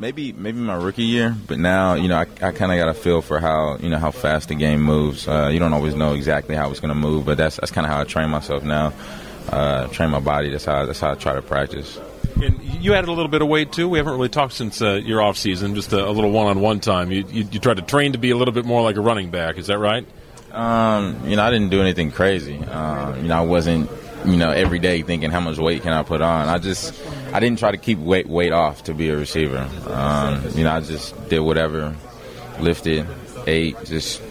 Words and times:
maybe 0.00 0.32
maybe 0.32 0.58
my 0.58 0.74
rookie 0.74 1.04
year, 1.04 1.36
but 1.46 1.58
now 1.58 1.94
you 1.94 2.08
know 2.08 2.16
I, 2.16 2.22
I 2.22 2.52
kind 2.52 2.72
of 2.72 2.78
got 2.78 2.88
a 2.88 2.94
feel 2.94 3.22
for 3.22 3.38
how 3.38 3.76
you 3.76 3.90
know 3.90 3.98
how 3.98 4.10
fast 4.10 4.48
the 4.48 4.54
game 4.54 4.82
moves. 4.82 5.28
Uh, 5.28 5.50
you 5.52 5.60
don't 5.60 5.74
always 5.74 5.94
know 5.94 6.14
exactly 6.14 6.56
how 6.56 6.70
it's 6.70 6.80
going 6.80 6.88
to 6.88 6.94
move, 6.94 7.26
but 7.26 7.36
that's 7.36 7.56
that's 7.56 7.70
kind 7.70 7.86
of 7.86 7.92
how 7.92 8.00
I 8.00 8.04
train 8.04 8.30
myself 8.30 8.64
now. 8.64 8.92
Uh, 9.48 9.86
train 9.88 10.10
my 10.10 10.20
body. 10.20 10.50
That's 10.50 10.64
how 10.64 10.86
that's 10.86 11.00
how 11.00 11.12
I 11.12 11.14
try 11.14 11.34
to 11.34 11.42
practice. 11.42 12.00
And 12.42 12.62
you 12.62 12.94
added 12.94 13.08
a 13.08 13.12
little 13.12 13.28
bit 13.28 13.42
of 13.42 13.48
weight 13.48 13.70
too. 13.72 13.88
We 13.88 13.98
haven't 13.98 14.14
really 14.14 14.28
talked 14.30 14.54
since 14.54 14.80
uh, 14.80 14.94
your 14.94 15.20
off 15.20 15.36
season, 15.36 15.74
just 15.74 15.92
a, 15.92 16.08
a 16.08 16.10
little 16.10 16.30
one-on-one 16.30 16.80
time. 16.80 17.10
You, 17.12 17.24
you, 17.28 17.44
you 17.50 17.60
tried 17.60 17.76
to 17.76 17.82
train 17.82 18.12
to 18.12 18.18
be 18.18 18.30
a 18.30 18.36
little 18.36 18.54
bit 18.54 18.64
more 18.64 18.82
like 18.82 18.96
a 18.96 19.00
running 19.00 19.30
back. 19.30 19.58
Is 19.58 19.66
that 19.66 19.78
right? 19.78 20.06
Um, 20.52 21.28
you 21.28 21.36
know, 21.36 21.42
I 21.42 21.50
didn't 21.50 21.70
do 21.70 21.82
anything 21.82 22.10
crazy. 22.10 22.56
Um, 22.58 23.16
you 23.22 23.28
know, 23.28 23.36
I 23.36 23.44
wasn't 23.44 23.90
you 24.24 24.36
know 24.36 24.50
every 24.50 24.78
day 24.78 25.02
thinking 25.02 25.30
how 25.30 25.40
much 25.40 25.58
weight 25.58 25.82
can 25.82 25.92
I 25.92 26.02
put 26.02 26.20
on. 26.22 26.48
I 26.48 26.58
just 26.58 26.94
I 27.32 27.40
didn't 27.40 27.58
try 27.58 27.70
to 27.70 27.76
keep 27.76 27.98
weight 27.98 28.28
weight 28.28 28.52
off 28.52 28.84
to 28.84 28.94
be 28.94 29.08
a 29.10 29.16
receiver. 29.16 29.68
Um, 29.86 30.44
you 30.54 30.64
know, 30.64 30.72
I 30.72 30.80
just 30.80 31.28
did 31.28 31.40
whatever, 31.40 31.94
lifted, 32.58 33.06
ate, 33.46 33.76
just 33.84 34.22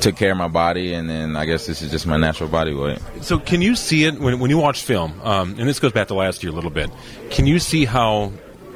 took 0.00 0.16
care 0.16 0.32
of 0.32 0.38
my 0.38 0.48
body, 0.48 0.94
and 0.94 1.08
then 1.08 1.36
I 1.36 1.44
guess 1.46 1.66
this 1.66 1.82
is 1.82 1.90
just 1.90 2.06
my 2.06 2.16
natural 2.16 2.48
body 2.48 2.74
weight. 2.74 3.00
So, 3.22 3.38
can 3.38 3.62
you 3.62 3.74
see 3.74 4.04
it 4.04 4.20
when, 4.20 4.38
when 4.38 4.50
you 4.50 4.58
watch 4.58 4.82
film? 4.82 5.20
Um, 5.24 5.56
and 5.58 5.68
this 5.68 5.80
goes 5.80 5.92
back 5.92 6.08
to 6.08 6.14
last 6.14 6.42
year 6.42 6.52
a 6.52 6.54
little 6.54 6.70
bit. 6.70 6.90
Can 7.30 7.46
you 7.46 7.58
see 7.58 7.84
how 7.84 8.32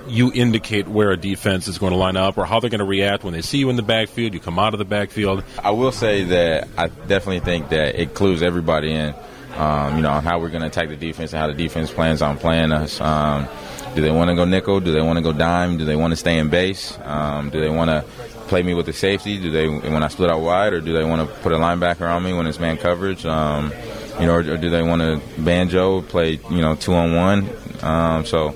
you 0.08 0.32
indicate 0.32 0.88
where 0.88 1.10
a 1.10 1.16
defense 1.16 1.68
is 1.68 1.78
going 1.78 1.92
to 1.92 1.98
line 1.98 2.16
up 2.16 2.36
or 2.36 2.44
how 2.44 2.58
they're 2.58 2.70
going 2.70 2.80
to 2.80 2.84
react 2.84 3.22
when 3.22 3.32
they 3.32 3.42
see 3.42 3.58
you 3.58 3.70
in 3.70 3.76
the 3.76 3.82
backfield, 3.82 4.34
you 4.34 4.40
come 4.40 4.58
out 4.58 4.74
of 4.74 4.78
the 4.78 4.84
backfield? 4.84 5.44
I 5.62 5.70
will 5.70 5.92
say 5.92 6.24
that 6.24 6.68
I 6.76 6.88
definitely 6.88 7.40
think 7.40 7.68
that 7.68 8.00
it 8.00 8.14
clues 8.14 8.42
everybody 8.42 8.92
in, 8.92 9.14
um, 9.56 9.96
you 9.96 10.02
know, 10.02 10.10
how 10.20 10.38
we're 10.38 10.50
going 10.50 10.62
to 10.62 10.68
attack 10.68 10.88
the 10.88 10.96
defense 10.96 11.32
and 11.32 11.40
how 11.40 11.46
the 11.46 11.54
defense 11.54 11.90
plans 11.90 12.22
on 12.22 12.38
playing 12.38 12.72
us. 12.72 13.00
Um, 13.00 13.48
do 13.94 14.02
they 14.02 14.10
want 14.10 14.30
to 14.30 14.36
go 14.36 14.44
nickel? 14.44 14.80
Do 14.80 14.92
they 14.92 15.00
want 15.00 15.16
to 15.16 15.22
go 15.22 15.32
dime? 15.32 15.76
Do 15.76 15.84
they 15.84 15.96
want 15.96 16.12
to 16.12 16.16
stay 16.16 16.38
in 16.38 16.48
base? 16.48 16.96
Um, 17.02 17.50
do 17.50 17.60
they 17.60 17.68
want 17.68 17.90
to 17.90 18.04
play 18.46 18.62
me 18.62 18.74
with 18.74 18.86
the 18.86 18.92
safety? 18.92 19.38
Do 19.38 19.50
they 19.50 19.68
when 19.68 20.02
I 20.02 20.08
split 20.08 20.30
out 20.30 20.40
wide, 20.40 20.72
or 20.72 20.80
do 20.80 20.92
they 20.92 21.04
want 21.04 21.28
to 21.28 21.34
put 21.40 21.52
a 21.52 21.56
linebacker 21.56 22.08
on 22.08 22.22
me 22.22 22.32
when 22.32 22.46
it's 22.46 22.60
man 22.60 22.76
coverage? 22.76 23.26
Um, 23.26 23.72
you 24.20 24.26
know, 24.26 24.34
or, 24.34 24.40
or, 24.40 24.56
do 24.56 24.70
they 24.70 24.82
want 24.82 25.02
to 25.02 25.20
banjo 25.40 26.02
play 26.02 26.38
you 26.50 26.60
know 26.60 26.76
two 26.76 26.94
on 26.94 27.14
one? 27.14 27.50
Um, 27.82 28.26
so 28.26 28.54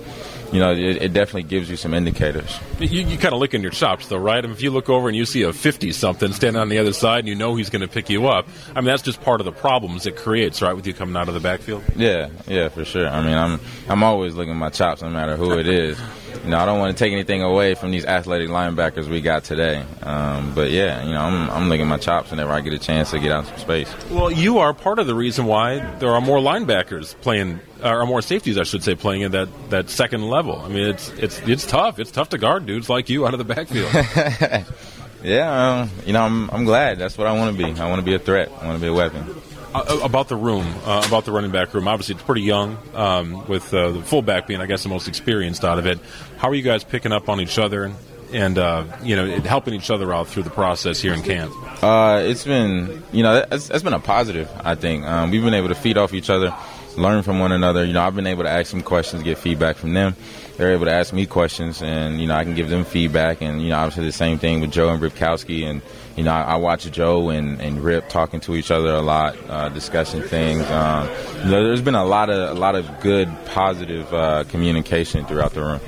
you 0.54 0.60
know, 0.60 0.70
it, 0.70 1.02
it, 1.02 1.12
definitely 1.12 1.42
gives 1.42 1.68
you 1.68 1.76
some 1.76 1.92
indicators. 1.94 2.60
You, 2.78 3.02
you 3.02 3.18
kind 3.18 3.34
of 3.34 3.40
lick 3.40 3.54
in 3.54 3.62
your 3.62 3.72
chops, 3.72 4.06
though, 4.06 4.18
right? 4.18 4.38
I 4.38 4.46
mean, 4.46 4.52
if 4.52 4.62
you 4.62 4.70
look 4.70 4.88
over 4.88 5.08
and 5.08 5.16
you 5.16 5.26
see 5.26 5.42
a 5.42 5.52
50 5.52 5.90
something 5.90 6.32
standing 6.32 6.62
on 6.62 6.68
the 6.68 6.78
other 6.78 6.92
side 6.92 7.20
and 7.20 7.28
you 7.28 7.34
know 7.34 7.56
he's 7.56 7.70
going 7.70 7.82
to 7.82 7.88
pick 7.88 8.08
you 8.08 8.28
up, 8.28 8.46
I 8.70 8.80
mean, 8.80 8.86
that's 8.86 9.02
just 9.02 9.20
part 9.20 9.40
of 9.40 9.46
the 9.46 9.52
problems 9.52 10.06
it 10.06 10.14
creates, 10.14 10.62
right, 10.62 10.72
with 10.72 10.86
you 10.86 10.94
coming 10.94 11.16
out 11.16 11.26
of 11.26 11.34
the 11.34 11.40
backfield? 11.40 11.82
Yeah, 11.96 12.28
yeah, 12.46 12.68
for 12.68 12.84
sure. 12.84 13.08
I 13.08 13.20
mean, 13.24 13.36
I'm, 13.36 13.58
I'm 13.88 14.04
always 14.04 14.36
looking 14.36 14.54
my 14.54 14.70
chops 14.70 15.02
no 15.02 15.10
matter 15.10 15.36
who 15.36 15.58
it 15.58 15.66
is. 15.66 15.98
You 16.44 16.50
know, 16.50 16.58
I 16.58 16.66
don't 16.66 16.78
want 16.78 16.96
to 16.96 17.02
take 17.02 17.12
anything 17.12 17.42
away 17.42 17.74
from 17.74 17.90
these 17.90 18.04
athletic 18.04 18.50
linebackers 18.50 19.08
we 19.08 19.22
got 19.22 19.44
today. 19.44 19.82
Um, 20.02 20.54
but 20.54 20.70
yeah, 20.70 21.02
you 21.02 21.12
know, 21.12 21.20
I'm, 21.20 21.50
I'm 21.50 21.68
licking 21.70 21.86
my 21.86 21.96
chops 21.96 22.30
whenever 22.30 22.52
I 22.52 22.60
get 22.60 22.74
a 22.74 22.78
chance 22.78 23.12
to 23.12 23.18
get 23.18 23.32
out 23.32 23.46
some 23.46 23.56
space. 23.56 23.88
Well, 24.10 24.30
you 24.30 24.58
are 24.58 24.74
part 24.74 24.98
of 24.98 25.06
the 25.06 25.14
reason 25.14 25.46
why 25.46 25.78
there 25.96 26.10
are 26.10 26.20
more 26.20 26.38
linebackers 26.38 27.18
playing, 27.22 27.60
or 27.82 28.04
more 28.04 28.20
safeties, 28.20 28.58
I 28.58 28.64
should 28.64 28.84
say, 28.84 28.94
playing 28.94 29.22
at 29.22 29.32
that, 29.32 29.48
that 29.70 29.88
second 29.88 30.28
level. 30.28 30.60
I 30.60 30.68
mean, 30.68 30.86
it's 30.90 31.08
it's 31.10 31.38
it's 31.40 31.66
tough. 31.66 31.98
It's 31.98 32.10
tough 32.10 32.28
to 32.30 32.38
guard 32.38 32.66
dudes 32.66 32.90
like 32.90 33.08
you 33.08 33.26
out 33.26 33.32
of 33.32 33.38
the 33.38 33.44
backfield. 33.54 33.90
yeah, 35.22 35.80
um, 35.80 35.90
you 36.04 36.12
know, 36.12 36.22
I'm 36.22 36.50
I'm 36.50 36.64
glad. 36.66 36.98
That's 36.98 37.16
what 37.16 37.26
I 37.26 37.32
want 37.32 37.56
to 37.56 37.64
be. 37.64 37.80
I 37.80 37.88
want 37.88 38.00
to 38.00 38.04
be 38.04 38.14
a 38.14 38.18
threat. 38.18 38.50
I 38.60 38.66
want 38.66 38.78
to 38.78 38.82
be 38.82 38.88
a 38.88 38.92
weapon. 38.92 39.34
Uh, 39.74 39.98
about 40.04 40.28
the 40.28 40.36
room, 40.36 40.64
uh, 40.84 41.02
about 41.04 41.24
the 41.24 41.32
running 41.32 41.50
back 41.50 41.74
room. 41.74 41.88
Obviously, 41.88 42.14
it's 42.14 42.22
pretty 42.22 42.42
young, 42.42 42.78
um, 42.94 43.44
with 43.48 43.74
uh, 43.74 43.90
the 43.90 44.02
fullback 44.02 44.46
being, 44.46 44.60
I 44.60 44.66
guess, 44.66 44.84
the 44.84 44.88
most 44.88 45.08
experienced 45.08 45.64
out 45.64 45.80
of 45.80 45.86
it. 45.86 45.98
How 46.36 46.48
are 46.48 46.54
you 46.54 46.62
guys 46.62 46.84
picking 46.84 47.10
up 47.10 47.28
on 47.28 47.40
each 47.40 47.58
other 47.58 47.92
and, 48.32 48.56
uh, 48.56 48.84
you 49.02 49.16
know 49.16 49.26
helping 49.40 49.74
each 49.74 49.90
other 49.90 50.14
out 50.14 50.28
through 50.28 50.44
the 50.44 50.50
process 50.50 51.00
here 51.00 51.12
in 51.12 51.22
camp? 51.22 51.52
Uh, 51.82 52.22
it's 52.24 52.44
been, 52.44 53.02
you 53.12 53.24
know, 53.24 53.44
that's, 53.50 53.66
that's 53.66 53.82
been 53.82 53.94
a 53.94 53.98
positive. 53.98 54.48
I 54.62 54.76
think 54.76 55.04
um, 55.06 55.32
we've 55.32 55.42
been 55.42 55.54
able 55.54 55.68
to 55.68 55.74
feed 55.74 55.98
off 55.98 56.14
each 56.14 56.30
other, 56.30 56.54
learn 56.96 57.22
from 57.22 57.38
one 57.38 57.52
another. 57.52 57.84
You 57.84 57.92
know, 57.92 58.02
I've 58.02 58.14
been 58.14 58.26
able 58.26 58.44
to 58.44 58.50
ask 58.50 58.70
some 58.70 58.82
questions, 58.82 59.22
get 59.22 59.38
feedback 59.38 59.76
from 59.76 59.94
them. 59.94 60.16
They're 60.56 60.72
able 60.72 60.84
to 60.84 60.92
ask 60.92 61.12
me 61.12 61.26
questions, 61.26 61.82
and 61.82 62.20
you 62.20 62.26
know, 62.26 62.34
I 62.34 62.44
can 62.44 62.54
give 62.54 62.68
them 62.68 62.84
feedback. 62.84 63.40
And 63.40 63.62
you 63.62 63.70
know, 63.70 63.76
obviously, 63.76 64.04
the 64.04 64.12
same 64.12 64.38
thing 64.38 64.60
with 64.60 64.70
Joe 64.70 64.90
and 64.90 65.02
Ripkowski 65.02 65.64
and 65.64 65.82
you 66.16 66.22
know, 66.22 66.32
I, 66.32 66.42
I 66.42 66.56
watch 66.56 66.90
Joe 66.90 67.30
and, 67.30 67.60
and 67.60 67.82
Rip 67.82 68.08
talking 68.08 68.40
to 68.40 68.54
each 68.54 68.70
other 68.70 68.94
a 68.94 69.02
lot, 69.02 69.36
uh, 69.48 69.68
discussing 69.68 70.22
things. 70.22 70.62
Um, 70.70 71.08
you 71.44 71.50
know, 71.50 71.64
there's 71.64 71.82
been 71.82 71.96
a 71.96 72.04
lot 72.04 72.30
of 72.30 72.56
a 72.56 72.60
lot 72.60 72.74
of 72.76 73.00
good, 73.00 73.28
positive 73.46 74.12
uh, 74.14 74.44
communication 74.44 75.26
throughout 75.26 75.54
the 75.54 75.62
room. 75.62 75.80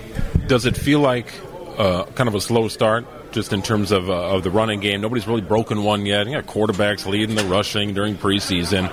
Does 0.47 0.67
it 0.67 0.77
feel 0.77 1.00
like 1.00 1.33
uh, 1.78 2.05
kind 2.15 2.28
of 2.28 2.34
a 2.34 2.41
slow 2.41 2.69
start, 2.69 3.06
just 3.36 3.52
in 3.52 3.60
terms 3.60 3.92
of, 3.92 4.08
uh, 4.08 4.34
of 4.34 4.42
the 4.42 4.50
running 4.50 4.80
game? 4.80 5.02
Nobody's 5.02 5.26
really 5.26 5.42
broken 5.42 5.84
one 5.84 6.06
yet. 6.06 6.26
You 6.26 6.32
got 6.32 6.47
quarterbacks 6.47 7.04
leading 7.06 7.36
the 7.36 7.44
rushing 7.44 7.92
during 7.92 8.16
preseason. 8.16 8.91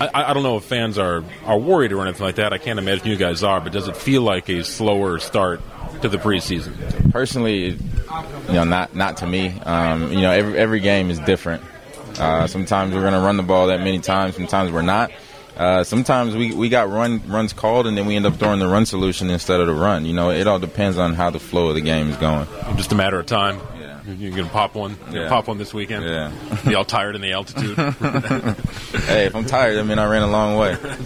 I, 0.00 0.30
I 0.30 0.34
don't 0.34 0.42
know 0.42 0.56
if 0.56 0.64
fans 0.64 0.98
are 0.98 1.22
are 1.46 1.58
worried 1.58 1.92
or 1.92 2.02
anything 2.02 2.26
like 2.26 2.34
that. 2.34 2.52
I 2.52 2.58
can't 2.58 2.80
imagine 2.80 3.06
you 3.06 3.16
guys 3.16 3.44
are, 3.44 3.60
but 3.60 3.72
does 3.72 3.86
it 3.86 3.96
feel 3.96 4.22
like 4.22 4.48
a 4.48 4.64
slower 4.64 5.20
start 5.20 5.60
to 6.02 6.08
the 6.08 6.18
preseason? 6.18 7.12
Personally, 7.12 7.78
you 8.48 8.52
know, 8.52 8.64
not 8.64 8.96
not 8.96 9.18
to 9.18 9.26
me. 9.28 9.58
Um, 9.60 10.12
you 10.12 10.22
know, 10.22 10.32
every 10.32 10.58
every 10.58 10.80
game 10.80 11.08
is 11.08 11.20
different. 11.20 11.62
Uh, 12.18 12.48
sometimes 12.48 12.92
we're 12.92 13.00
going 13.00 13.12
to 13.12 13.20
run 13.20 13.36
the 13.36 13.44
ball 13.44 13.68
that 13.68 13.78
many 13.78 14.00
times. 14.00 14.34
Sometimes 14.34 14.72
we're 14.72 14.82
not. 14.82 15.12
Uh, 15.56 15.84
sometimes 15.84 16.34
we, 16.34 16.52
we 16.52 16.68
got 16.68 16.90
run 16.90 17.22
runs 17.28 17.52
called 17.52 17.86
and 17.86 17.96
then 17.96 18.06
we 18.06 18.16
end 18.16 18.26
up 18.26 18.34
throwing 18.34 18.58
the 18.58 18.66
run 18.66 18.84
solution 18.86 19.30
instead 19.30 19.60
of 19.60 19.68
the 19.68 19.72
run. 19.72 20.04
You 20.04 20.12
know, 20.12 20.30
it 20.30 20.48
all 20.48 20.58
depends 20.58 20.98
on 20.98 21.14
how 21.14 21.30
the 21.30 21.38
flow 21.38 21.68
of 21.68 21.76
the 21.76 21.80
game 21.80 22.10
is 22.10 22.16
going. 22.16 22.48
Just 22.76 22.90
a 22.90 22.96
matter 22.96 23.20
of 23.20 23.26
time. 23.26 23.60
Yeah. 24.06 24.36
You're 24.36 24.46
pop 24.46 24.74
one. 24.74 24.96
Yeah. 25.10 25.28
pop 25.28 25.48
one 25.48 25.58
this 25.58 25.72
weekend. 25.72 26.04
Yeah. 26.04 26.32
Be 26.66 26.74
all 26.74 26.84
tired 26.84 27.14
in 27.14 27.22
the 27.22 27.32
altitude. 27.32 27.76
hey, 29.04 29.26
if 29.26 29.34
I'm 29.34 29.46
tired, 29.46 29.78
I 29.78 29.82
mean 29.82 29.98
I 29.98 30.06
ran 30.06 30.22
a 30.22 30.30
long 30.30 30.58
way. 30.58 30.76